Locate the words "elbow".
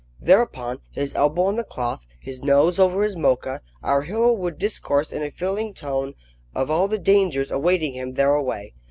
1.13-1.43